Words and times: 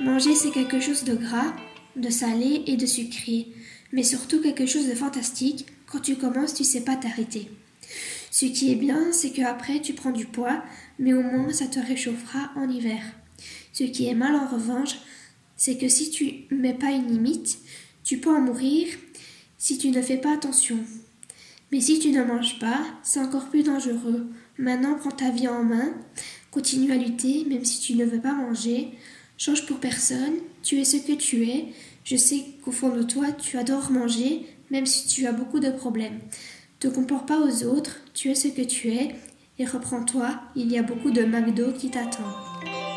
Manger, 0.00 0.34
c'est 0.34 0.50
quelque 0.50 0.80
chose 0.80 1.04
de 1.04 1.14
gras, 1.14 1.54
de 1.96 2.10
salé 2.10 2.64
et 2.66 2.76
de 2.76 2.86
sucré, 2.86 3.48
mais 3.92 4.02
surtout 4.02 4.40
quelque 4.40 4.66
chose 4.66 4.88
de 4.88 4.94
fantastique. 4.94 5.66
Quand 5.86 6.00
tu 6.00 6.16
commences, 6.16 6.54
tu 6.54 6.64
sais 6.64 6.80
pas 6.80 6.96
t'arrêter. 6.96 7.50
Ce 8.30 8.46
qui 8.46 8.72
est 8.72 8.76
bien, 8.76 9.12
c'est 9.12 9.30
que 9.30 9.42
après 9.42 9.80
tu 9.80 9.92
prends 9.92 10.10
du 10.10 10.26
poids, 10.26 10.62
mais 10.98 11.12
au 11.12 11.22
moins 11.22 11.52
ça 11.52 11.66
te 11.66 11.78
réchauffera 11.78 12.50
en 12.56 12.68
hiver. 12.68 13.02
Ce 13.72 13.84
qui 13.84 14.06
est 14.06 14.14
mal 14.14 14.34
en 14.34 14.46
revanche, 14.46 14.96
c'est 15.56 15.76
que 15.78 15.88
si 15.88 16.10
tu 16.10 16.44
mets 16.50 16.74
pas 16.74 16.90
une 16.90 17.08
limite, 17.08 17.58
tu 18.02 18.18
peux 18.18 18.34
en 18.34 18.40
mourir 18.40 18.88
si 19.58 19.78
tu 19.78 19.90
ne 19.90 20.02
fais 20.02 20.16
pas 20.16 20.32
attention. 20.32 20.78
Mais 21.70 21.80
si 21.80 21.98
tu 21.98 22.10
ne 22.10 22.24
manges 22.24 22.58
pas, 22.58 22.84
c'est 23.02 23.20
encore 23.20 23.48
plus 23.48 23.62
dangereux. 23.62 24.26
Maintenant, 24.58 24.96
prends 24.98 25.10
ta 25.10 25.30
vie 25.30 25.48
en 25.48 25.62
main, 25.62 25.94
continue 26.50 26.92
à 26.92 26.96
lutter, 26.96 27.44
même 27.48 27.64
si 27.64 27.80
tu 27.80 27.94
ne 27.94 28.04
veux 28.04 28.20
pas 28.20 28.34
manger. 28.34 28.92
Change 29.38 29.66
pour 29.66 29.78
personne, 29.78 30.34
tu 30.62 30.80
es 30.80 30.84
ce 30.84 30.98
que 30.98 31.12
tu 31.12 31.48
es. 31.48 31.66
Je 32.04 32.16
sais 32.16 32.44
qu'au 32.62 32.72
fond 32.72 32.94
de 32.94 33.02
toi, 33.02 33.32
tu 33.32 33.58
adores 33.58 33.90
manger, 33.90 34.46
même 34.70 34.86
si 34.86 35.08
tu 35.08 35.26
as 35.26 35.32
beaucoup 35.32 35.60
de 35.60 35.70
problèmes. 35.70 36.20
Te 36.78 36.88
compare 36.88 37.26
pas 37.26 37.38
aux 37.38 37.64
autres, 37.64 38.00
tu 38.14 38.30
es 38.30 38.34
ce 38.34 38.48
que 38.48 38.62
tu 38.62 38.88
es, 38.88 39.14
et 39.58 39.64
reprends-toi, 39.64 40.40
il 40.56 40.70
y 40.70 40.78
a 40.78 40.82
beaucoup 40.82 41.10
de 41.10 41.22
McDo 41.22 41.72
qui 41.72 41.90
t'attendent. 41.90 42.91